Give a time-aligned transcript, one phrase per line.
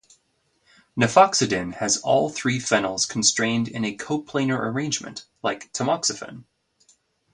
[0.99, 6.43] Nafoxidine has all three phenyls constrained in a coplanar arrangement like tamoxifen.